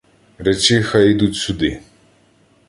—Речи, 0.37 0.83
хай 0.83 1.11
ідуть 1.11 1.35
сюди. 1.35 1.81